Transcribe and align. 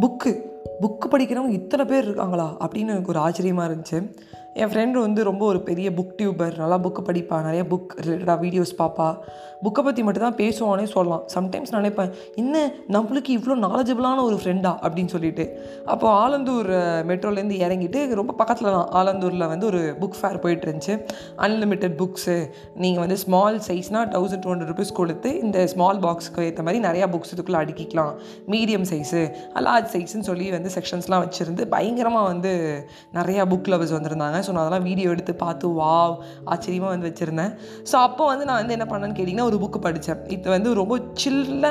Book. 0.00 0.32
Book 0.82 1.06
படிக்கிறவங்க 1.12 1.58
இத்தனை 1.60 1.84
பேர் 1.90 2.06
இருக்காங்களா? 2.08 2.48
அப்படின்னு 2.64 2.94
எனக்கு 2.94 3.12
ஒரு 3.14 3.22
ஆச்சரியமாக 3.26 3.68
இருந்துச்சு. 3.68 4.00
என் 4.62 4.70
ஃப்ரெண்டு 4.72 4.98
வந்து 5.04 5.20
ரொம்ப 5.24 5.42
ஒரு 5.46 5.58
பெரிய 5.60 5.88
புக் 5.96 6.12
டியூபர் 6.18 6.54
நல்லா 6.60 6.76
புக்கு 6.84 7.00
படிப்பா 7.08 7.36
நிறைய 7.46 7.62
புக் 7.72 7.90
ரிலேட்டடாக 8.04 8.38
வீடியோஸ் 8.44 8.70
பார்ப்பா 8.78 9.08
புக்கை 9.64 9.82
பற்றி 9.84 10.02
மட்டும் 10.02 10.24
தான் 10.26 10.38
பேசுவானே 10.40 10.84
சொல்லலாம். 10.92 11.22
சம்டைம்ஸ் 11.34 11.72
நினைப்பேன் 11.76 12.10
என்ன 12.34 12.62
நம்மளுக்கு 12.94 13.30
இவ்வளோ 13.36 13.54
நாலேஜபிளான 13.64 14.22
ஒரு 14.28 14.36
ஃப்ரெண்டா 14.42 14.72
அப்படின்னு 14.84 15.12
சொல்லிட்டு. 15.14 15.44
அப்போது 15.92 16.14
ஆலந்தூர் 16.22 16.70
மெட்ரோலேருந்து 17.10 17.58
இறங்கிட்டு 17.64 18.14
ரொம்ப 18.20 18.34
பக்கத்தில் 18.40 18.70
தான். 18.76 18.88
ஆலந்தூரில் 19.00 19.46
வந்து 19.52 19.66
ஒரு 19.66 19.80
புக் 20.00 20.18
ஃபேர் 20.20 20.40
போயிட்டு 20.44 20.66
இருந்துச்சு. 20.68 20.96
அன்லிமிட்டெட் 21.46 21.96
புக்ஸு 22.02 22.36
நீங்கள் 22.84 23.02
வந்து 23.04 23.18
ஸ்மால் 23.24 23.58
சைஸ்னால் 23.68 24.08
தௌசண்ட் 24.16 24.44
டூ 24.46 24.52
ஹண்ட்ரட் 24.52 24.72
ருபீஸ் 24.72 24.94
கொடுத்து 25.00 25.32
இந்த 25.40 25.66
ஸ்மால் 25.74 26.02
பாக்ஸுக்கு 26.06 26.46
ஏற்ற 26.48 26.64
மாதிரி 26.68 26.82
நிறையா 26.88 27.08
புக்ஸ் 27.16 27.34
இதுக்குள்ளே 27.36 27.60
அடுக்கிக்கலாம். 27.64 28.12
மீடியம் 28.54 28.88
சைஸு 28.92 29.22
லார்ஜ் 29.68 29.92
சைஸ்ன்னு 29.96 30.28
சொல்லி 30.30 30.48
வந்து 30.50 30.65
செக்ஷன்ஸ்லாம் 30.74 31.22
வச்சுருந்து 31.24 31.62
பயங்கரமாக 31.74 32.26
வந்து 32.32 32.52
நிறையா 33.18 33.42
புக் 33.52 33.70
லவர்ஸ் 33.72 33.94
வந்திருந்தாங்க. 33.96 34.38
ஸோ 34.46 34.50
நான் 34.54 34.62
அதெல்லாம் 34.64 34.86
வீடியோ 34.88 35.08
எடுத்து 35.14 35.34
பார்த்து 35.44 35.72
வாவ் 35.80 36.14
ஆச்சரியமாக 36.54 36.92
வந்து 36.94 37.08
வச்சுருந்தேன். 37.10 37.52
ஸோ 37.90 37.96
அப்போ 38.06 38.24
வந்து 38.32 38.46
நான் 38.50 38.60
வந்து 38.62 38.76
என்ன 38.78 38.86
பண்ணேன்னு 38.92 39.16
கேட்டிங்கன்னா 39.18 39.48
ஒரு 39.50 39.58
புக்கு 39.64 39.80
படித்தேன் 39.86 40.22
இது 40.36 40.50
வந்து 40.56 40.72
ரொம்ப 40.80 40.98
சில்ல 41.24 41.64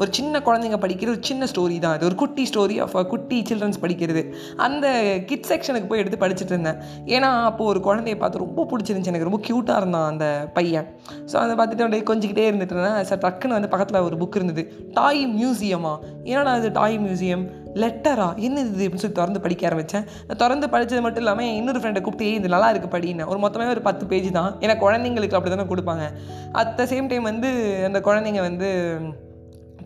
ஒரு 0.00 0.10
சின்ன 0.18 0.42
குழந்தைங்க 0.48 0.80
படிக்கிற 0.84 1.10
ஒரு 1.14 1.22
சின்ன 1.30 1.48
ஸ்டோரி 1.52 1.78
தான் 1.86 1.96
இது. 1.98 2.08
ஒரு 2.10 2.18
குட்டி 2.24 2.46
ஸ்டோரி 2.52 2.78
ஆஃப் 2.86 2.96
குட்டி 3.12 3.38
சில்ட்ரன்ஸ் 3.50 3.80
படிக்கிறது. 3.84 4.24
அந்த 4.66 4.86
கிட் 5.30 5.48
செக்ஷனுக்கு 5.52 5.90
போய் 5.92 6.02
எடுத்து 6.04 6.22
படிச்சுட்டு 6.24 6.54
இருந்தேன். 6.56 6.80
ஏன்னா 7.16 7.30
அப்போது 7.50 7.70
ஒரு 7.72 7.82
குழந்தைய 7.88 8.16
பார்த்து 8.22 8.44
ரொம்ப 8.46 8.66
பிடிச்சிருந்துச்சி. 8.72 9.12
எனக்கு 9.12 9.28
ரொம்ப 9.28 9.40
க்யூட்டாக 9.48 9.80
இருந்தான் 9.82 10.08
அந்த 10.12 10.26
பையன். 10.58 10.88
ஸோ 11.30 11.36
அதை 11.44 11.52
பார்த்துட்டு 11.60 11.84
அப்படியே 11.86 12.04
கொஞ்சிக்கிட்டே 12.10 12.46
இருந்துட்டு 12.50 12.76
இருந்தேன். 12.76 12.98
சார் 13.10 13.22
டக்குன்னு 13.26 13.56
வந்து 13.58 13.72
பக்கத்தில் 13.74 14.06
ஒரு 14.08 14.18
புக் 14.22 14.38
இருந்தது. 14.40 14.64
டாய் 14.98 15.22
மியூசியமா 15.38 15.94
ஏன்னா 16.30 16.52
அது 16.60 16.68
டாய் 16.78 16.96
மியூசியம் 17.04 17.44
லெட்டரா 17.74 18.36
என்ன 18.36 18.60
இது 18.60 18.84
அப்படின்னு 18.84 19.04
சொல்லி 19.04 19.16
திறந்து 19.16 19.40
படிக்க 19.40 19.68
ஆரம்பித்தேன் 19.68 20.04
நான் 20.26 20.36
திறந்து 20.36 20.68
படித்தது 20.68 21.00
மட்டும் 21.00 21.22
இல்லாமல் 21.22 21.44
என் 21.44 21.54
இன்னொரு 21.54 21.78
ஃப்ரெண்டை 21.78 22.00
கூப்பிட்டு 22.00 22.30
ஏ 22.30 22.34
இது 22.34 22.48
நல்லா 22.48 22.72
இருக்குது 22.72 22.94
படின்னு 22.94 23.26
ஒரு 23.26 23.38
மொத்தமே 23.38 23.68
ஒரு 23.68 23.80
பத்து 23.80 24.06
பேஜ் 24.06 24.32
தான். 24.32 24.56
ஏன்னா 24.60 24.76
குழந்தைங்களுக்கு 24.84 25.36
அப்படி 25.38 25.56
தானே 25.56 25.68
கொடுப்பாங்க. 25.70 26.06
அட் 26.52 26.76
த 26.76 26.84
சேம் 26.84 27.06
டைம் 27.06 27.22
வந்து 27.22 27.50
அந்த 27.86 28.00
குழந்தைங்க 28.00 28.40
வந்து 28.40 28.70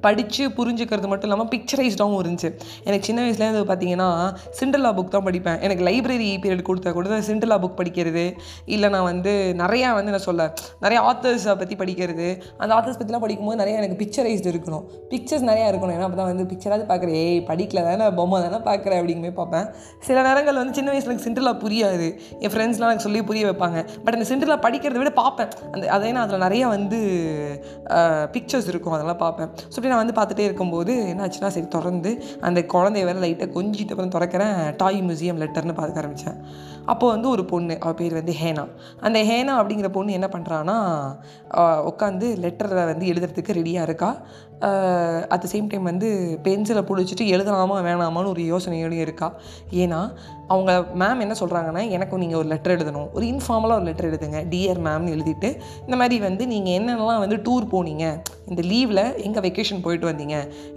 படித்து 0.07 0.45
புரிஞ்சுக்கிறது 0.59 1.09
மட்டும் 1.13 1.29
இல்லாமல் 1.29 1.51
பிக்சரைஸ்டாகவும் 1.55 2.21
இருந்துச்சு. 2.23 2.51
எனக்கு 2.89 3.07
சின்ன 3.09 3.21
வயசுலேருந்து 3.25 3.63
பார்த்தீங்கன்னா 3.71 4.09
சிண்டலா 4.59 4.93
புக் 4.99 5.13
தான் 5.17 5.27
படிப்பேன். 5.29 5.59
எனக்கு 5.67 5.85
லைப்ரரி 5.89 6.29
பீரியட் 6.45 6.67
கொடுத்தா 6.71 6.93
கூட 6.99 7.21
சிண்டலா 7.31 7.59
புக் 7.65 7.79
படிக்கிறது 7.81 8.25
இல்லை 8.75 8.91
நான் 8.95 9.07
வந்து 9.11 9.33
நிறையா 9.63 9.89
வந்து 9.99 10.13
நான் 10.17 10.27
சொல்ல 10.29 10.49
நிறைய 10.85 10.99
ஆத்தர்ஸை 11.11 11.55
பற்றி 11.63 11.77
படிக்கிறது. 11.83 12.29
அந்த 12.63 12.71
ஆத்தர்ஸ் 12.79 12.99
பற்றிலாம் 13.01 13.25
படிக்கும்போது 13.27 13.61
நிறையா 13.63 13.77
எனக்கு 13.83 13.99
பிக்சரைஸ்டு 14.03 14.53
இருக்கணும். 14.55 14.85
பிக்சர்ஸ் 15.13 15.47
நிறையா 15.51 15.67
இருக்கணும். 15.73 15.95
ஏன்னா 15.97 16.07
அப்போ 16.09 16.19
தான் 16.21 16.31
வந்து 16.33 16.47
பிக்சராவது 16.53 16.87
பார்க்குறேன் 16.91 17.19
ஏய் 17.25 17.41
படிக்கல 17.51 17.83
தானே 17.89 18.09
பொம்மை 18.19 18.41
தானே 18.47 18.61
பார்க்குறேன் 18.71 19.01
அப்படிங்குமே 19.01 19.33
பார்ப்பேன். 19.41 19.67
சில 20.09 20.17
நேரங்கள் 20.29 20.61
வந்து 20.63 20.77
சின்ன 20.79 20.91
வயசில் 20.95 21.13
எனக்கு 21.13 21.27
சிண்டலா 21.29 21.55
புரியாது. 21.65 22.09
என் 22.45 22.53
ஃப்ரெண்ட்ஸ்லாம் 22.55 22.91
எனக்கு 22.93 23.07
சொல்லி 23.09 23.23
புரிய 23.31 23.45
வைப்பாங்க. 23.51 23.79
பட் 24.05 24.17
அந்த 24.19 24.27
சிண்டலா 24.33 24.59
படிக்கிறத 24.67 25.01
விட 25.03 25.13
பார்ப்பேன். 25.23 25.51
அந்த 25.75 25.85
அதே 25.97 26.11
நான் 26.15 26.25
அதில் 26.27 26.45
நிறையா 26.47 26.67
வந்து 26.77 27.01
பிக்சர்ஸ் 28.35 28.69
இருக்கும். 28.73 28.95
அதெல்லாம் 28.99 29.21
பார்ப்பேன். 29.25 29.51
ஸோ 29.71 29.77
அப்படி 29.79 29.93
நான் 29.95 30.05
வந்து 30.05 30.19
பார்த்துட்டே 30.21 30.47
இருக்கும்போது 30.49 30.93
என்னாச்சுன்னா 31.13 31.53
சரி 31.57 31.69
திறந்து 31.69 32.13
அந்த 32.41 32.61
குழந்தைய 32.75 33.05
வேறு 33.09 33.25
லைட்டாக 33.25 33.51
கொஞ்சிட்டு 33.59 33.93
அப்புறம் 33.95 34.15
திறக்கிறேன். 34.17 34.57
டாய் 34.77 35.01
மியூசியம் 35.09 35.41
லெட்டர்னு 35.43 35.75
பார்க்க 35.81 36.03
ஆரம்பித்தேன் 36.03 36.39
அப்போ 36.93 37.07
வந்து 37.15 37.29
ஒரு 37.35 37.45
பொண்ணு 37.53 37.75
அவள் 37.81 37.99
பேர் 38.01 38.19
வந்து 38.21 38.35
ஹேனா. 38.41 38.65
அந்த 39.07 39.19
ஹேனா 39.31 39.55
அப்படிங்கிற 39.61 39.91
பொண்ணு 39.99 40.17
என்ன 40.19 40.29
பண்ணுறான்னா 40.35 40.79
உட்காந்து 41.91 42.27
லெட்டரை 42.45 42.85
வந்து 42.93 43.07
எழுதுறதுக்கு 43.13 43.59
ரெடியாக 43.61 43.89
இருக்கா. 43.89 44.11
அட் 45.35 45.43
த 45.43 45.47
சேம் 45.53 45.67
டைம் 45.71 45.91
வந்து 45.91 46.09
பென்சிலை 46.45 46.83
பிடிச்சிட்டு 46.89 47.25
எழுதலாமா 47.35 47.77
வேணாமான்னு 47.87 48.31
ஒரு 48.35 48.43
யோசனையோடையும் 48.53 49.05
இருக்கா. 49.07 49.29
ஏன்னா 49.83 50.01
அவங்க 50.53 50.73
மேம் 51.01 51.23
என்ன 51.25 51.35
சொல்கிறாங்கன்னா 51.41 51.83
எனக்கும் 51.97 52.23
நீங்கள் 52.23 52.41
ஒரு 52.41 52.49
லெட்டர் 52.53 52.75
எழுதணும். 52.77 53.09
ஒரு 53.17 53.25
இன்ஃபார்மலாக 53.33 53.79
ஒரு 53.81 53.87
லெட்டர் 53.89 54.09
எழுதுங்க. 54.11 54.39
டிஆர் 54.53 54.81
மேம்னு 54.87 55.13
எழுதிட்டு 55.17 55.49
இந்த 55.85 55.97
மாதிரி 56.01 56.17
வந்து 56.27 56.47
நீங்கள் 56.53 56.75
என்னென்னலாம் 56.79 57.23
வந்து 57.25 57.39
டூர் 57.47 57.67
போனீங்க. 57.75 58.07
இந்த 58.51 58.63
லீவில் 58.71 59.03
எங்கே 59.27 59.41
வெக்கேஷன் 59.47 59.83
போயிட்டு 59.85 60.07
வந்தீங்க? 60.11 60.37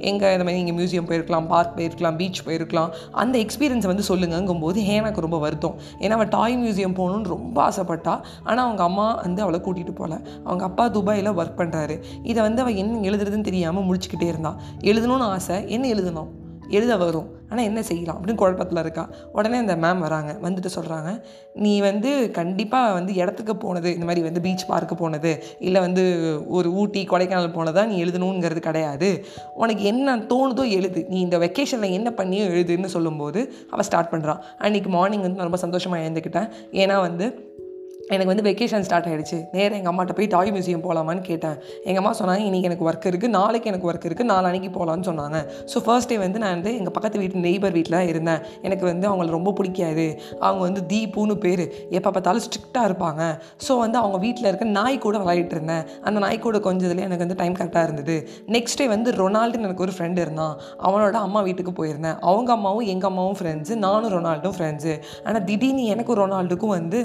எங்கே 0.09 0.27
இந்த 0.35 0.45
மாதிரி 0.47 0.59
நீங்கள் 0.61 0.77
மியூசியம் 0.79 1.07
போயிருக்கலாம் 1.09 1.47
பார்க் 1.53 1.75
போயிருக்கலாம் 1.77 2.17
பீச் 2.21 2.43
போயிருக்கலாம். 2.47 2.91
அந்த 3.23 3.35
எக்ஸ்பீரியன்ஸை 3.45 3.89
வந்து 3.93 4.07
சொல்லுங்கங்கும்போது 4.11 4.81
ஹேனாக்கு 4.89 5.25
ரொம்ப 5.27 5.39
வருத்தம். 5.45 5.77
ஏன்னா 5.99 6.17
அவள் 6.17 6.27
டாய் 6.27 6.57
மியூசியம் 6.57 6.97
போகணுன்னு 6.99 7.33
ரொம்ப 7.35 7.57
ஆசைப்பட்டா. 7.69 8.15
ஆனால் 8.43 8.65
அவங்க 8.65 8.83
அம்மா 8.83 9.07
வந்து 9.15 9.41
அவளை 9.41 9.59
கூட்டிகிட்டு 9.59 9.95
போகல 9.95 10.15
அவங்க 10.43 10.63
அப்பா 10.63 10.87
துபாயில் 10.87 11.35
ஒர்க் 11.39 11.59
பண்ணுறாரு 11.61 11.97
இதை 12.23 12.39
வந்து 12.41 12.61
அவள் 12.61 12.75
என்ன 12.75 12.99
எழுதுறதுன்னு 13.09 13.47
தெரியாமல் 13.51 13.87
முடிச்சுக்கிட்டே 13.89 14.27
இருந்தான் 14.33 14.59
எழுதணும்னு 14.81 15.29
ஆசை 15.35 15.57
என்ன 15.69 15.87
எழுதணும்? 15.87 16.29
எழுத 16.69 16.97
வரும். 16.97 17.35
ஆனால் 17.49 17.63
என்ன 17.63 17.83
செய்யலாம்? 17.83 18.21
அப்படின்னு 18.21 18.35
குழப்பத்தில் 18.35 18.79
இருக்கா. 18.79 19.09
உடனே 19.31 19.57
அந்த 19.57 19.75
மேம் 19.75 19.97
வராங்க. 19.97 20.37
வந்துட்டு 20.41 20.69
சொல்கிறாங்க 20.75 21.21
நீ 21.53 21.79
வந்து 21.79 22.31
கண்டிப்பாக 22.31 22.93
வந்து 22.93 23.13
இடத்துக்கு 23.13 23.55
போனது 23.55 23.93
இந்த 23.93 24.05
மாதிரி 24.05 24.23
வந்து 24.23 24.41
பீச் 24.41 24.69
பார்க்கு 24.69 24.93
போனது 24.93 25.43
இல்லை 25.59 25.81
வந்து 25.81 26.03
ஒரு 26.47 26.71
ஊட்டி 26.71 27.05
கொடைக்கானல் 27.05 27.53
போனதாக 27.53 27.87
நீ 27.87 28.03
எழுதணுங்கிறது 28.03 28.59
கிடையாது. 28.59 29.25
உனக்கு 29.53 29.83
என்ன 29.83 30.17
தோணுதோ 30.17 30.69
எழுது. 30.69 31.05
நீ 31.09 31.19
இந்த 31.19 31.37
வெக்கேஷனில் 31.37 31.91
என்ன 31.91 32.13
பண்ணியோ 32.17 32.47
எழுதுன்னு 32.53 32.85
சொல்லும்போது 32.85 33.53
அவள் 33.69 33.85
ஸ்டார்ட் 33.85 34.13
பண்ணுறான் 34.13 34.39
அன்றைக்கி 34.59 34.87
மார்னிங் 34.87 35.21
வந்து 35.21 35.35
நான் 35.35 35.49
ரொம்ப 35.51 35.57
சந்தோஷமாக 35.57 36.09
எழுந்துக்கிட்டேன். 36.09 36.49
ஏன்னா 36.71 36.99
வந்து 37.01 37.55
எனக்கு 38.15 38.29
வந்து 38.31 38.43
வெக்கேஷன் 38.47 38.85
ஸ்டார்ட் 38.87 39.07
ஆகிடுச்சு 39.09 39.37
நேராக 39.55 39.77
எங்கள் 39.79 39.91
அம்மாட்ட 39.91 40.13
போய் 40.17 40.29
டாய் 40.33 40.51
மியூசியம் 40.55 40.83
போகலாமான்னு 40.85 41.23
கேட்டேன். 41.29 41.55
எங்கள் 41.87 42.01
அம்மா 42.01 42.11
சொன்னாங்க 42.19 42.43
இன்றைக்கி 42.49 42.67
எனக்கு 42.69 42.85
ஒர்க் 42.89 43.07
இருக்குது 43.09 43.33
நாளைக்கு 43.37 43.67
எனக்கு 43.71 43.87
ஒர்க் 43.89 44.05
இருக்குது 44.09 44.29
நாளைக்கு 44.33 44.69
போகலான்னு 44.77 45.07
சொன்னாங்க. 45.09 45.37
ஸோ 45.71 45.79
ஃபர்ஸ்ட் 45.85 46.09
டே 46.11 46.17
வந்து 46.23 46.39
நான் 46.43 46.53
வந்து 46.57 46.71
எங்கள் 46.79 46.95
பக்கத்து 46.97 47.21
வீட்டு 47.23 47.41
நெய்பர் 47.47 47.73
வீட்டில் 47.77 47.97
தான் 47.97 48.09
இருந்தேன். 48.11 48.41
எனக்கு 48.67 48.85
வந்து 48.91 49.05
அவங்கள 49.09 49.27
ரொம்ப 49.37 49.53
பிடிக்காது. 49.57 50.05
அவங்க 50.45 50.61
வந்து 50.67 50.83
தீபூன்னு 50.91 51.35
பேர். 51.45 51.63
எப்போ 51.97 52.09
பார்த்தாலும் 52.09 52.45
ஸ்ட்ரிக்டாக 52.47 52.89
இருப்பாங்க. 52.89 53.21
ஸோ 53.65 53.75
வந்து 53.83 53.99
அவங்க 54.01 54.19
வீட்டில் 54.25 54.49
இருக்க 54.51 54.67
நாய் 54.79 54.97
கூட 55.07 55.17
விளையாடிட்டு 55.23 55.57
இருந்தேன். 55.57 55.83
அந்த 56.07 56.17
நாய் 56.25 56.39
கூட 56.45 56.61
கொஞ்சதுலேயே 56.69 57.07
எனக்கு 57.09 57.25
வந்து 57.25 57.39
டைம் 57.41 57.57
கரெக்டாக 57.59 57.87
இருந்தது. 57.89 58.17
நெக்ஸ்ட் 58.57 58.79
டே 58.81 58.87
வந்து 58.95 59.11
ரொனால்டுன்னு 59.21 59.69
எனக்கு 59.69 59.85
ஒரு 59.87 59.95
ஃப்ரெண்டு 59.97 60.21
இருந்தான். 60.27 60.55
அவனோட 60.87 61.17
அம்மா 61.27 61.41
வீட்டுக்கு 61.49 61.73
போயிருந்தேன். 61.81 62.17
அவங்க 62.29 62.51
அம்மாவும் 62.57 62.87
எங்கள் 62.95 63.11
அம்மாவும் 63.11 63.37
ஃப்ரெண்ட்ஸு 63.41 63.75
நானும் 63.85 64.13
ரொனால்டும் 64.17 64.57
ஃப்ரெண்ட்ஸு 64.59 64.95
ஆனால் 65.27 65.45
திடீர்னு 65.51 65.85
எனக்கும் 65.95 66.19
ரொனால்டுக்கும் 66.23 66.75
வந்து 66.77 67.01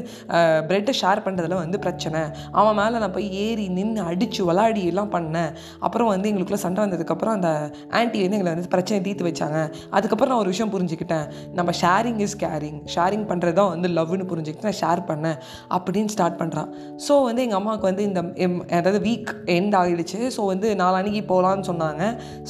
அவன்கிட்ட 0.92 1.00
ஷேர் 1.02 1.24
பண்ணுறதுல 1.26 1.56
வந்து 1.62 1.78
பிரச்சனை. 1.84 2.20
அவன் 2.60 2.76
மேலே 2.80 2.96
நான் 3.02 3.14
போய் 3.16 3.28
ஏறி 3.44 3.64
நின்று 3.78 4.00
அடித்து 4.10 4.40
விளாடி 4.48 4.82
எல்லாம் 4.92 5.10
பண்ணேன். 5.16 5.50
அப்புறம் 5.86 6.10
வந்து 6.14 6.28
எங்களுக்குள்ள 6.30 6.60
சண்டை 6.64 6.80
வந்ததுக்கப்புறம் 6.84 7.34
அந்த 7.38 7.50
ஆன்ட்டி 7.98 8.18
வந்து 8.24 8.36
எங்களை 8.38 8.50
வந்து 8.54 8.72
பிரச்சனை 8.74 8.98
தீர்த்து 9.06 9.26
வச்சாங்க. 9.28 9.58
அதுக்கப்புறம் 9.96 10.32
நான் 10.32 10.42
ஒரு 10.44 10.52
விஷயம் 10.54 10.72
புரிஞ்சுக்கிட்டேன். 10.74 11.26
நம்ம 11.58 11.70
ஷேரிங் 11.82 12.20
இஸ் 12.26 12.36
கேரிங் 12.44 12.80
ஷேரிங் 12.94 13.26
பண்ணுறது 13.30 13.56
தான் 13.60 13.70
வந்து 13.74 13.90
லவ்னு 13.98 14.26
புரிஞ்சுக்கிட்டு 14.32 14.68
நான் 14.70 14.80
ஷேர் 14.82 15.02
பண்ணேன் 15.10 15.38
அப்படின்னு 15.76 16.12
ஸ்டார்ட் 16.16 16.38
பண்ணுறான் 16.42 16.70
ஸோ 17.06 17.14
வந்து 17.28 17.42
எங்கள் 17.46 17.60
அம்மாவுக்கு 17.60 17.88
வந்து 17.90 18.04
இந்த 18.10 18.20
அதாவது 18.80 19.00
வீக் 19.08 19.32
எண்ட் 19.56 19.76
ஆகிடுச்சு 19.80 20.20
ஸோ 20.36 20.42
வந்து 20.52 20.68
நாளான்னைக்கு 20.82 21.22
போகலான்னு 21.32 21.66
சொன்னாங்க. 21.70 22.02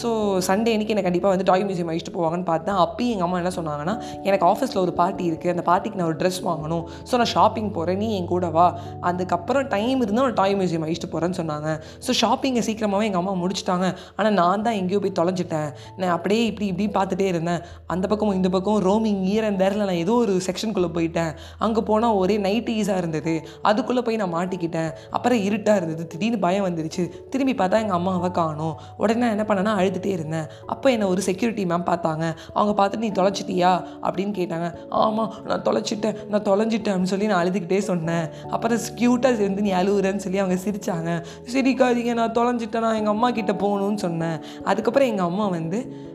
ஸோ 0.03 0.09
சண்டே 0.49 0.73
அன்றைக்கி 0.77 0.95
எனக்கு 0.95 1.09
கண்டிப்பாக 1.11 1.33
வந்து 1.35 1.49
டாய் 1.51 1.67
மியூசியம் 1.69 1.91
அழிச்சிட்டு 1.93 2.17
போவாங்கன்னு 2.19 2.49
பார்த்தேன். 2.53 2.79
அப்பயும் 2.85 3.13
எங்கள் 3.15 3.29
அம்மா 3.29 3.39
என்ன 3.43 3.53
சொன்னாங்கன்னா 3.59 3.95
எனக்கு 4.29 4.45
ஆஃபீஸில் 4.53 4.83
ஒரு 4.85 4.95
பார்ட்டி 5.01 5.25
இருக்குது 5.31 5.53
அந்த 5.55 5.65
பார்ட்டிக்கு 5.71 5.99
நான் 6.01 6.11
ஒரு 6.13 6.19
ட்ரெஸ் 6.23 6.41
வாங்கணும். 6.49 6.85
ஸோ 7.09 7.17
நான் 7.21 7.33
ஷாப்பிங் 7.37 7.71
போகிறேன் 7.77 8.01
நீ 8.03 8.09
என் 8.19 8.29
கூட 8.33 8.47
வா 8.57 8.67
அதுக்கப்புறம் 9.11 9.67
டைம் 9.75 10.01
இருந்தால் 10.05 10.27
நான் 10.29 10.39
டாய் 10.41 10.57
மியூசியம் 10.59 10.85
அழிச்சிட்டு 10.87 11.11
போகிறேன்னு 11.15 11.39
சொன்னாங்க. 11.41 11.69
ஸோ 12.07 12.11
ஷாப்பிங்கை 12.23 12.63
சீக்கிரமாகவே 12.69 13.07
எங்கள் 13.11 13.23
அம்மா 13.23 13.35
முடிச்சிட்டாங்க. 13.43 13.87
ஆனால் 14.17 14.35
நான் 14.41 14.65
தான் 14.67 14.79
எங்கேயோ 14.81 15.01
போய் 15.05 15.17
தொலைஞ்சிட்டேன். 15.21 15.71
நான் 16.01 16.15
அப்படியே 16.17 16.43
இப்படி 16.51 16.67
இப்படி 16.73 16.87
பார்த்துட்டே 16.99 17.27
இருந்தேன். 17.33 17.61
அந்த 17.95 18.05
பக்கமும் 18.13 18.37
இந்த 18.41 18.49
பக்கம் 18.55 18.81
ரோமிங் 18.89 19.21
ஈரன் 19.35 19.59
தேரில் 19.63 19.85
நான் 19.85 20.01
ஏதோ 20.05 20.15
ஒரு 20.25 20.35
செக்ஷனுக்குள்ளே 20.47 20.91
போயிட்டேன். 20.99 21.33
அங்கே 21.67 21.81
போனால் 21.91 22.19
ஒரே 22.23 22.37
நைட் 22.47 22.71
ஈஸாக 22.77 23.01
இருந்தது. 23.03 23.35
அதுக்குள்ளே 23.71 24.03
போய் 24.09 24.21
நான் 24.23 24.35
மாட்டிக்கிட்டேன். 24.39 24.91
அப்புறம் 25.17 25.41
இருட்டாக 25.49 25.81
இருந்தது. 25.81 26.05
திடீர்னு 26.13 26.39
பயம் 26.47 26.67
வந்துருச்சு. 26.69 27.05
திரும்பி 27.33 27.55
பார்த்தா 27.61 27.83
எங்கள் 27.85 27.99
அம்மாவை 28.01 28.31
காணும். 28.41 28.75
உடனே 29.03 29.21
நான் 29.23 29.35
என்ன 29.37 29.47
பண்ணேன்னா 29.49 29.75
அழுதுகிட்டே 29.81 30.13
இருந்தேன். 30.19 30.47
அப்போ 30.67 30.87
என்னை 30.91 31.09
ஒரு 31.15 31.23
செக்யூரிட்டி 31.29 31.65
மேம் 31.73 31.89
பார்த்தாங்க. 31.91 32.25
அவங்க 32.59 32.73
பார்த்துட்டு 32.81 33.07
நீ 33.07 33.13
தொலைச்சிட்டியா? 33.21 33.73
அப்படின்னு 34.07 34.35
கேட்டாங்க. 34.41 34.69
ஆமாம் 35.03 35.33
நான் 35.49 35.65
தொலைச்சிட்டேன். 35.69 36.17
நான் 36.33 36.47
தொலைஞ்சிட்டேன். 36.51 36.93
அப்படின்னு 36.95 37.15
சொல்லி 37.15 37.31
நான் 37.33 37.43
அழுதுகிட்டே 37.45 37.81
சொன்னேன். 37.91 38.22
அப்புறம் 38.51 38.79
க்யூட்டாக 38.79 39.37
சேர்ந்து 39.37 39.63
நீ 39.63 39.73
அழுகுறேன்னு 39.73 40.25
சொல்லி 40.27 40.39
அவங்க 40.39 40.59
சிரித்தாங்க 40.65 41.11
சிரிக்காதீங்க 41.53 42.15
நான் 42.15 42.33
தொலைஞ்சிட்டேன் 42.33 42.87
நான் 42.87 42.95
எங்கள் 42.95 43.13
அம்மா 43.13 43.31
கிட்டே 43.31 43.53
போகணும்னு 43.53 43.95
சொன்னேன். 43.95 44.39
அதுக்கப்புறம் 44.65 45.09
எங்கள் 45.09 45.25
அம்மா 45.25 45.47
வந்து 45.47 46.11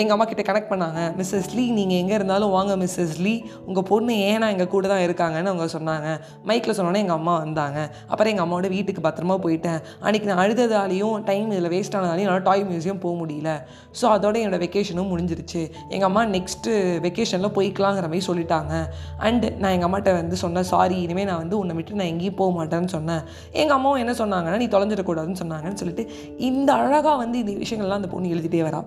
எங்கள் 0.00 0.14
அம்மா 0.14 0.24
கிட்டே 0.28 0.44
கனெக்ட் 0.48 0.70
பண்ணாங்க. 0.70 1.00
மிஸ்ஸஸ் 1.18 1.50
லீ 1.56 1.64
நீங்கள் 1.78 1.98
எங்கே 2.02 2.14
இருந்தாலும் 2.18 2.52
வாங்க 2.56 2.72
மிஸ்ஸஸ் 2.82 3.16
லீ 3.24 3.34
உங்கள் 3.68 3.86
பொண்ணு 3.90 4.14
ஏன்னா 4.30 4.46
எங்கள் 4.54 4.70
கூட 4.72 4.86
தான் 4.92 5.02
இருக்காங்கன்னு 5.06 5.50
அவங்க 5.52 5.66
சொன்னாங்க. 5.74 6.08
மைக்கில் 6.48 6.76
சொன்னோன்னே 6.78 7.00
எங்கள் 7.04 7.18
அம்மா 7.20 7.34
வந்தாங்க. 7.44 7.78
அப்புறம் 8.10 8.30
எங்கள் 8.32 8.46
அம்மாவோட 8.46 8.68
வீட்டுக்கு 8.76 9.02
பத்திரமா 9.06 9.36
போயிட்டேன். 9.44 9.80
அன்றைக்கி 10.04 10.28
நான் 10.30 10.42
அழுததாலையும் 10.44 11.16
டைம் 11.30 11.48
இதில் 11.54 11.70
வேஸ்ட் 11.74 11.96
ஆனதாலையும் 11.98 12.28
என்னால் 12.28 12.46
டாய் 12.48 12.64
மியூசியம் 12.70 13.00
போக 13.04 13.14
முடியல. 13.22 13.52
ஸோ 14.00 14.06
அதோட 14.16 14.36
என்னோடய 14.42 14.62
வெக்கேஷனும் 14.66 15.10
முடிஞ்சிருச்சு. 15.12 15.62
எங்கள் 15.94 16.08
அம்மா 16.10 16.24
நெக்ஸ்ட்டு 16.36 16.74
வெக்கேஷனில் 17.06 17.54
போய்க்கலாங்கிற 17.58 18.06
மாதிரி 18.12 18.26
சொல்லிட்டாங்க. 18.30 18.74
அண்டு 19.28 19.50
நான் 19.62 19.74
எங்கள் 19.78 19.90
அம்மாட்ட 19.90 20.16
வந்து 20.20 20.38
சொன்னேன் 20.44 20.70
சாரி 20.74 20.98
இனிமேல் 21.06 21.30
நான் 21.32 21.42
வந்து 21.44 21.58
உன்னை 21.62 21.76
விட்டு 21.80 22.00
நான் 22.02 22.12
எங்கேயும் 22.14 22.38
போக 22.42 22.52
மாட்டேன்னு 22.60 22.94
சொன்னேன். 22.96 23.22
எங்கள் 23.62 23.76
அம்மாவும் 23.78 24.02
என்ன 24.04 24.14
சொன்னாங்கன்னா 24.22 24.60
நீ 24.64 24.68
தொலைஞ்சிடக்கூடாதுன்னு 24.76 25.42
சொன்னாங்கன்னு 25.44 25.82
சொல்லிட்டு 25.84 26.06
இந்த 26.50 26.70
அழகாக 26.84 27.18
வந்து 27.24 27.38
இந்த 27.44 27.54
விஷயங்கள்லாம் 27.64 28.02
அந்த 28.02 28.10
பொண்ணு 28.14 28.34
எழுதிட்டே 28.36 28.64
வரா. 28.68 28.82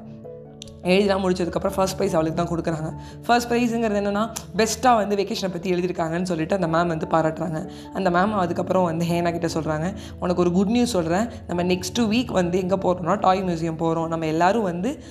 எழுதிலாம் 0.83 1.23
முடிச்சதுக்கப்புறம் 1.23 1.73
ஃபர்ஸ்ட் 1.75 2.01
ப்ரைஸ் 2.01 2.13
அவளுக்கு 2.13 2.43
தான் 2.43 2.49
கொடுக்குறாங்க. 2.49 2.93
ஃபர்ஸ்ட் 3.25 3.51
ப்ரைஸுங்கிறது 3.51 3.99
என்னென்னா 4.01 4.31
பெஸ்ட்டாக 4.57 4.95
வந்து 4.95 5.15
வெக்கேஷனை 5.15 5.51
பற்றி 5.51 5.71
எழுதியிருக்காங்கன்னு 5.71 6.23
சொல்லிட்டு 6.23 6.55
அந்த 6.55 6.67
மேம் 6.67 6.87
வந்து 6.87 7.07
பாராட்டுறாங்க. 7.07 7.69
அந்த 7.93 8.09
மேம் 8.09 8.31
அதுக்கப்புறம் 8.31 8.83
வந்து 8.83 9.05
ஹேனா 9.05 9.31
கிட்ட 9.31 9.47
சொல்கிறாங்க 9.47 9.93
உனக்கு 10.19 10.41
ஒரு 10.41 10.51
குட் 10.51 10.69
நியூஸ் 10.69 10.89
சொல்கிறேன் 10.89 11.27
நம்ம 11.47 11.63
நெக்ஸ்ட்டு 11.63 11.99
வீக் 11.99 12.31
வந்து 12.31 12.59
எங்கே 12.59 12.75
போகிறோம்னா 12.75 13.19
டாய் 13.19 13.43
மியூசியம் 13.43 13.77
போகிறோம் 13.77 14.07
நம்ம 14.07 14.25
எல்லோரும் 14.25 14.63
வந்து 14.63 15.03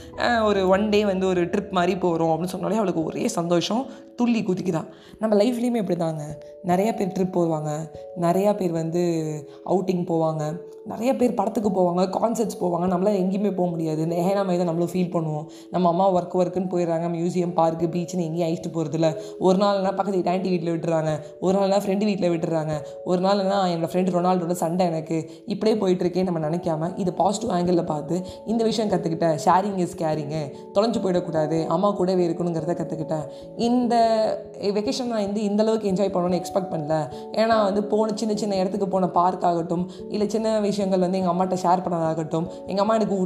ஒரு 0.43 0.69
ஒன் 0.69 0.89
டே 0.89 1.05
வந்து 1.05 1.27
ஒரு 1.27 1.45
ட்ரிப் 1.45 1.71
மாதிரி 1.71 1.99
போகிறோம் 1.99 2.29
அப்படின்னு 2.29 2.47
சொன்னாலே 2.47 2.75
அவளுக்கு 2.75 3.05
ஒரே 3.05 3.29
சந்தோஷம் 3.29 3.87
துள்ளி 4.17 4.43
குதிக்குதான் 4.43 4.89
நம்ம 5.19 5.37
லைஃப்லேயுமே 5.37 5.75
இப்படி 5.75 5.97
தாங்க 5.97 6.45
நிறையா 6.65 6.97
பேர் 6.97 7.13
ட்ரிப் 7.19 7.37
போவாங்க. 7.37 7.71
நிறையா 8.21 8.55
பேர் 8.55 8.73
வந்து 8.73 9.03
அவுட்டிங் 9.67 10.05
போவாங்க. 10.11 10.57
நிறைய 10.85 11.17
பேர் 11.17 11.35
படத்துக்கு 11.35 11.71
போவாங்க 11.71 12.03
கான்சர்ட்ஸ் 12.17 12.59
போவாங்க. 12.61 12.87
நம்மளால் 12.93 13.19
எங்கேயுமே 13.23 13.55
போக 13.55 13.71
முடியாது. 13.71 14.03
இந்த 14.03 14.17
மாதிரி 14.17 14.59
தான் 14.61 14.71
நம்மளும் 14.71 14.93
ஃபீல் 14.93 15.11
பண்ணுவோம். 15.15 15.45
நம்ம 15.71 15.89
அம்மா 15.89 16.13
ஒர்க் 16.13 16.37
ஒர்க்குன்னு 16.41 16.71
போயிடுறாங்க. 16.75 17.07
மியூசியம் 17.17 17.55
பார்க்கு 17.59 17.87
பீச்சுன்னு 17.95 18.27
எங்கேயும் 18.29 18.49
அழைச்சிட்டு 18.49 18.73
போகிறதில்ல 18.77 19.09
ஒரு 19.39 19.59
நாள்னா 19.59 19.97
பக்கத்து 19.97 20.23
டேண்டி 20.31 20.49
வீட்டில் 20.53 20.73
விட்டுறாங்க. 20.75 21.11
ஒரு 21.41 21.59
நாள்னா 21.59 21.81
ஃப்ரெண்டு 21.85 22.05
வீட்டில் 22.11 22.33
விட்டுறாங்க. 22.35 22.75
ஒரு 23.05 23.21
நாள்னா 23.27 23.59
என்னோடய 23.73 23.91
ஃப்ரெண்டு 23.93 24.15
ரொனால்டோட 24.17 24.57
சண்டை 24.63 24.87
எனக்கு. 24.87 25.31
இப்படியே 25.47 25.77
போயிட்டுருக்கேன் 25.83 26.29
நம்ம 26.31 26.43
நினைக்காம 26.49 26.91
இது 26.97 27.13
பாசிட்டிவ் 27.13 27.55
ஆங்கிளில் 27.57 27.85
பார்த்து 27.85 28.27
இந்த 28.47 28.65
விஷயம் 28.65 28.91
கற்றுக்கிட்டேன் 28.91 29.37
ஷேரிங் 29.45 29.79
இஸ் 29.85 29.97
கேரிங்கு 30.03 30.43
தொலைஞ்சு 30.75 31.03
போயிடக்கூடாது. 31.05 31.67
அம்மா 31.67 31.91
கூடவே 31.91 32.27
இருக்கணுங்கிறத 32.29 32.77
கற்றுக்கிட்டேன் 32.81 33.27
இந்த 33.57 33.95
வெக்கேஷன் 34.61 35.11
நான் 35.13 35.25
வந்து 35.27 35.43
இந்தளவுக்கு 35.51 35.91
என்ஜாய் 35.93 36.13
பண்ணணும்னு 36.15 36.41
எக்ஸ்பெக்ட் 36.41 36.73
பண்ணல. 36.75 36.97
ஏன்னா 37.43 37.57
வந்து 37.65 37.85
போன 37.85 38.13
சின்ன 38.15 38.35
சின்ன 38.35 38.57
இடத்துக்கு 38.57 38.89
போன 38.89 39.09
பார்க் 39.21 39.45
ஆகட்டும் 39.45 39.91
இல்லை 40.09 40.29
சின்ன 40.29 40.69
விஷயங்கள் 40.71 41.01
வந்து 41.01 41.19
எங்கள் 41.19 41.35
அம்மாட்ட 41.35 41.59
ஷேர் 41.63 41.85
பண்ணதாகட்டும் 41.85 42.49
எங்கள் 42.67 42.85
அம்மா 42.85 42.95
எனக்கு 42.95 43.19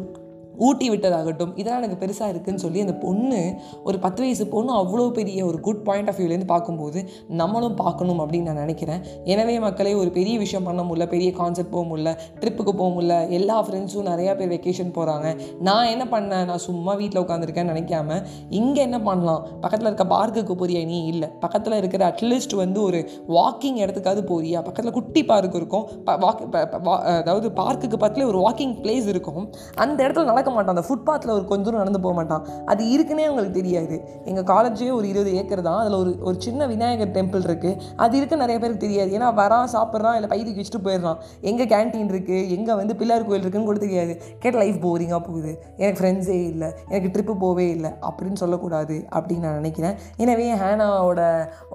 ஊட்டி 0.58 0.90
விட்டதாகட்டும் 0.90 1.58
இதெல்லாம் 1.58 1.82
எனக்கு 1.82 2.06
பெருசாக 2.06 2.28
இருக்குன்னு 2.28 2.60
சொல்லி 2.60 2.80
அந்த 2.80 2.92
பொண்ணு 2.92 3.54
ஒரு 3.84 3.98
பத்து 3.98 4.22
வயசு 4.22 4.46
பொண்ணு 4.46 4.74
அவ்வளோ 4.74 5.10
பெரிய 5.10 5.46
ஒரு 5.46 5.60
குட் 5.60 5.84
பாயிண்ட் 5.84 6.08
ஆஃப் 6.08 6.18
வியூலேருந்து 6.18 6.46
பார்க்கும்போது 6.46 7.08
நம்மளும் 7.28 7.74
பார்க்கணும் 7.74 8.20
அப்படின்னு 8.20 8.42
நான் 8.42 8.54
நினைக்கிறேன். 8.54 9.00
எனவே 9.24 9.60
மக்களே 9.60 9.94
ஒரு 9.94 10.10
பெரிய 10.10 10.38
விஷயம் 10.38 10.64
பண்ண 10.64 10.82
முடியல 10.82 11.08
பெரிய 11.08 11.32
கான்செப்ட் 11.32 11.70
போக 11.70 11.96
முடியல 11.96 12.16
ட்ரிப்புக்கு 12.40 12.70
போக 12.70 13.00
முடியல 13.00 13.28
எல்லா 13.28 13.66
ஃப்ரெண்ட்ஸும் 13.66 14.02
நிறையா 14.02 14.36
பேர் 14.36 14.48
வெக்கேஷன் 14.48 14.92
போகிறாங்க 14.92 15.40
நான் 15.60 15.86
என்ன 15.86 16.04
பண்ணேன்? 16.04 16.44
நான் 16.44 16.58
சும்மா 16.58 16.94
வீட்டில் 16.94 17.22
உட்காந்துருக்கேன்னு 17.22 17.72
நினைக்காம 17.74 18.24
இங்கே 18.50 18.80
என்ன 18.80 19.00
பண்ணலாம்? 19.00 19.46
பக்கத்தில் 19.60 19.92
இருக்க 19.92 20.04
பார்க்குக்கு 20.04 20.54
போறியா? 20.54 20.84
நீ 20.84 21.04
இல்லை. 21.04 21.28
பக்கத்தில் 21.40 21.72
இருக்கிற 21.72 22.08
அட்லீஸ்ட் 22.08 22.56
வந்து 22.56 22.82
ஒரு 22.82 23.08
வாக்கிங் 23.28 23.78
இடத்துக்காவது 23.78 24.22
போறியா? 24.30 24.54
பக்கத்தில் 24.54 24.90
குட்டி 24.90 25.24
பார்க் 25.24 25.54
இருக்கும். 25.54 25.88
ப- 26.04 26.98
அதாவது 26.98 27.48
பார்க்குக்கு 27.48 27.88
பக்கத்தில் 27.88 28.24
ஒரு 28.24 28.38
வாக்கிங் 28.38 28.80
பிளேஸ் 28.82 29.06
இருக்கும். 29.06 29.52
அந்த 29.74 30.04
இடத்துல 30.04 30.24
நல்லா 30.24 30.42
நடக்க 30.44 30.56
மாட்டான். 30.56 30.74
அந்த 30.76 30.84
ஃபுட்பாத்தில் 30.88 31.32
ஒரு 31.36 31.44
கொஞ்சம் 31.50 31.66
தூரம் 31.66 31.82
நடந்து 31.82 32.00
போக 32.04 32.14
மாட்டான். 32.18 32.42
அது 32.70 32.82
இருக்குன்னே 32.94 33.24
அவங்களுக்கு 33.28 33.56
தெரியாது. 33.60 33.96
எங்கள் 34.30 34.46
காலேஜே 34.52 34.88
ஒரு 34.98 35.06
இருபது 35.12 35.30
ஏக்கர் 35.40 35.62
தான். 35.68 35.78
அதில் 35.82 35.98
ஒரு 36.02 36.10
ஒரு 36.28 36.36
சின்ன 36.46 36.66
விநாயகர் 36.72 37.12
டெம்பிள் 37.16 37.44
இருக்குது 37.48 37.78
அது 38.04 38.14
இருக்கு 38.20 38.36
நிறைய 38.44 38.56
பேருக்கு 38.62 38.84
தெரியாது. 38.86 39.10
ஏன்னா 39.16 39.28
வரான் 39.40 39.70
சாப்பிட்றான் 39.76 40.16
இல்லை 40.18 40.30
பைதுக்கு 40.32 40.60
வச்சுட்டு 40.60 40.82
போயிடுறான். 40.86 41.18
எங்கே 41.50 41.66
கேன்டீன் 41.74 42.10
இருக்குது 42.14 42.42
எங்கே 42.56 42.74
வந்து 42.80 42.96
பிள்ளையார் 43.00 43.26
கோயில் 43.28 43.44
இருக்குன்னு 43.44 43.70
கூட 43.70 43.80
தெரியாது. 43.86 44.14
கேட்ட 44.42 44.56
லைஃப் 44.62 44.78
போரிங்காக 44.86 45.20
போகுது. 45.28 45.52
எனக்கு 45.80 45.98
ஃப்ரெண்ட்ஸே 46.00 46.38
இல்லை. 46.52 46.70
எனக்கு 46.92 47.12
ட்ரிப்பு 47.16 47.36
போவே 47.44 47.66
இல்லை. 47.76 47.92
அப்படின்னு 48.10 48.40
சொல்லக்கூடாது 48.44 48.96
அப்படின்னு 49.16 49.46
நான் 49.46 49.58
நினைக்கிறேன். 49.62 49.96
எனவே 50.24 50.48
ஹேனாவோட 50.64 51.22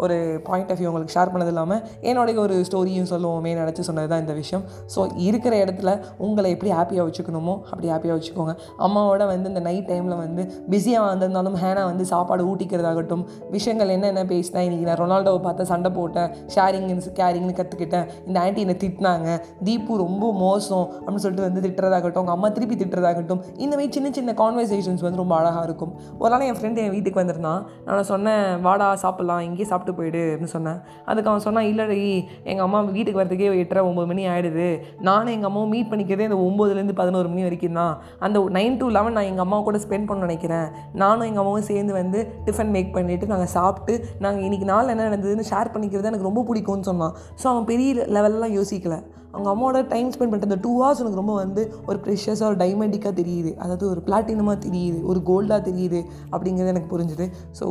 ஒரு 0.04 0.18
பாயிண்ட் 0.50 0.72
ஆஃப் 0.74 0.82
வியூ 0.82 0.90
உங்களுக்கு 0.92 1.16
ஷேர் 1.18 1.34
பண்ணது 1.34 1.54
இல்லாமல் 1.56 1.82
என்னுடைய 2.10 2.38
ஒரு 2.46 2.56
ஸ்டோரியும் 2.70 3.10
சொல்லுவோமே 3.14 3.54
நினச்சி 3.62 3.84
சொன்னது 3.90 4.10
தான் 4.14 4.24
இந்த 4.26 4.34
விஷயம். 4.42 4.64
ஸோ 4.96 5.00
இருக்கிற 5.28 5.54
இடத்துல 5.64 5.90
உங்களை 6.26 6.50
எப்படி 6.56 6.72
ஹாப்பியாக 6.80 7.06
வச்சுக்கணுமோ 7.08 7.56
அப்படி 7.72 7.88
ஹாப்பியாக 7.94 8.16
வச்சுக்கோங்க. 8.18 8.54
அம்மாவோட 8.86 9.24
வந்து 9.34 9.50
இந்த 9.52 9.64
நைட் 9.68 9.90
டைமில் 9.92 10.18
வந்து 10.24 10.44
பிஸியாக 10.74 11.08
வந்திருந்தாலும் 11.12 11.58
ஹேனா 11.64 11.84
வந்து 11.92 12.06
சாப்பாடு 12.14 12.44
ஊட்டிக்கிறதாகட்டும். 12.52 13.24
விஷயங்கள் 13.56 13.94
என்னென்ன 13.96 14.24
பேசினா 14.34 14.64
இன்றைக்கி 14.68 14.88
நான் 14.90 15.02
ரொனால்டோவை 15.04 15.42
பார்த்து 15.48 15.70
சண்டை 15.72 15.92
போட்டேன் 15.98 16.30
ஷேரிங் 16.56 16.88
கேரிங்னு 17.20 17.54
கற்றுக்கிட்டேன் 17.60 18.08
இந்த 18.28 18.38
ஆண்டி 18.44 18.62
என்னை 18.66 18.78
திட்டினாங்க 18.84 19.30
தீப்பு 19.68 19.94
ரொம்ப 20.06 20.26
மோசம் 20.44 20.86
அப்படின்னு 20.94 21.24
சொல்லிட்டு 21.26 21.48
வந்து 21.48 21.64
திட்டுறதாகட்டும் 21.66 22.22
அவங்க 22.22 22.36
அம்மா 22.38 22.50
திருப்பி 22.58 22.76
திட்டுறதாகட்டும். 22.82 23.42
இந்த 23.64 23.74
மாதிரி 23.76 23.92
சின்ன 23.98 24.10
சின்ன 24.18 24.34
கான்வர்சேஷன்ஸ் 24.42 25.04
வந்து 25.06 25.22
ரொம்ப 25.24 25.36
அழகாக 25.40 25.64
இருக்கும். 25.70 25.94
ஒரு 26.22 26.32
நாள் 26.32 26.46
என் 26.50 26.60
ஃப்ரெண்டு 26.60 26.84
என் 26.84 26.94
வீட்டுக்கு 26.96 27.22
வந்திருந்தான். 27.22 27.62
நான் 27.86 28.08
சொன்னேன் 28.12 28.46
வாடா 28.68 28.88
சாப்பிட்லாம் 29.04 29.44
இங்கேயே 29.48 29.68
சாப்பிட்டு 29.72 29.96
போயிடு 30.00 30.22
அப்படின்னு 30.32 30.54
சொன்னேன். 30.56 30.80
அதுக்கு 31.10 31.30
அவன் 31.32 31.46
சொன்னான் 31.48 31.70
இல்லடி 31.72 32.00
எங்கள் 32.44 32.66
அம்மா 32.68 32.82
வீட்டுக்கு 32.98 33.22
வரதுக்கே 33.22 33.50
எட்டரை 33.64 33.84
ஒம்பது 33.90 34.10
மணி 34.12 34.24
ஆகிடுது 34.34 34.68
நானும் 35.08 35.34
எங்கள் 35.36 35.50
அம்மாவும் 35.50 35.74
மீட் 35.76 35.92
பண்ணிக்கிறதே 35.92 36.28
இந்த 36.30 36.40
ஒம்போதுலேருந்து 36.48 36.96
பதினோரு 37.02 37.28
மணி 37.32 37.44
வரைக்கும் 37.48 37.80
தான். 37.82 37.94
அந்த 38.26 38.38
நைன் 38.58 38.78
டு 38.82 38.86
லெவன் 38.96 39.16
நான் 39.18 39.30
எங்கள் 39.32 39.46
அம்மா 39.46 39.58
கூட 39.68 39.78
ஸ்பெண்ட் 39.86 40.08
பண்ண 40.10 40.28
நினைக்கிறேன். 40.28 40.68
நானும் 41.02 41.26
எங்கள் 41.28 41.44
அம்மாவும் 41.44 41.68
சேர்ந்து 41.70 41.94
வந்து 42.00 42.20
டிஃபன் 42.48 42.72
மேக் 42.76 42.92
பண்ணிவிட்டு 42.96 43.30
நாங்கள் 43.32 43.52
சாப்பிட்டு 43.58 43.94
நாங்கள் 44.26 44.44
இன்றைக்கி 44.48 44.68
நாள் 44.72 44.92
என்ன 44.94 45.06
நடந்ததுன்னு 45.10 45.46
ஷேர் 45.52 45.72
பண்ணிக்கிறது 45.76 46.12
எனக்கு 46.12 46.30
ரொம்ப 46.30 46.44
பிடிக்கும்னு 46.50 46.88
சொன்னான். 46.92 47.14
ஸோ 47.42 47.46
அவன் 47.54 47.68
பெரிய 47.72 48.08
லெவல்லாம் 48.18 48.56
யோசிக்கல. 48.60 48.98
அவங்க 49.34 49.50
அம்மாவோட 49.54 49.80
டைம் 49.94 50.10
ஸ்பெண்ட் 50.14 50.32
பண்ணிட்டு 50.32 50.52
அந்த 50.52 50.62
டூ 50.66 50.72
ஹவர்ஸ் 50.80 51.02
எனக்கு 51.04 51.22
ரொம்ப 51.22 51.34
வந்து 51.44 51.64
ஒரு 51.90 51.98
ப்ரெஷஸாக 52.06 52.50
ஒரு 52.52 52.58
டைமண்டிக்காக 52.64 53.14
தெரியுது. 53.22 53.52
அதாவது 53.64 53.86
ஒரு 53.94 54.02
பிளாட்டினமாக 54.08 54.58
தெரியுது 54.68 55.00
ஒரு 55.12 55.22
கோல்டாக 55.30 55.62
தெரியுது 55.70 56.02
அப்படிங்கிறது 56.34 56.74
எனக்கு 56.76 56.92
புரிஞ்சுது. 56.96 57.28
ஸோ 57.60 57.68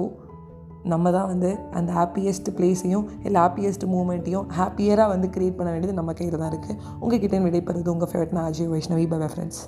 நம்ம 0.92 1.10
தான் 1.16 1.28
வந்து 1.32 1.50
அந்த 1.78 1.90
ஹாப்பியஸ்ட் 1.98 2.50
பிளேஸையும் 2.58 3.08
இல்லை 3.26 3.38
ஹாப்பியஸ்ட் 3.44 3.86
மூமெண்ட்டையும் 3.94 4.46
ஹாப்பியராக 4.58 5.12
வந்து 5.14 5.28
க்ரியேட் 5.34 5.58
பண்ண 5.58 5.70
வேண்டியது 5.74 5.98
நம்ம 6.00 6.14
கையில் 6.20 6.40
தான் 6.42 6.52
இருக்குது 6.52 6.78
உங்கள் 7.02 7.22
கிட்டே 7.24 7.42
விடைபெறுது 7.46 7.94
உங்கள் 7.96 8.10
ஃபேவரட் 8.12 8.36
நான் 8.38 8.48
அஜய் 8.50 8.72
வைஷ்ணவி 8.74 9.06
பை 9.14 9.28
ஃப்ரெண்ட்ஸ் 9.34 9.60